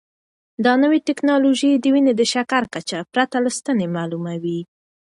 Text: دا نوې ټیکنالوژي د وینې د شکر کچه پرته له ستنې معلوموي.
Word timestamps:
دا 0.65 0.73
نوې 0.83 0.99
ټیکنالوژي 1.07 1.71
د 1.77 1.85
وینې 1.93 2.13
د 2.15 2.21
شکر 2.33 2.63
کچه 2.73 2.97
پرته 3.13 3.37
له 3.45 3.49
ستنې 3.57 3.87
معلوموي. 3.95 4.59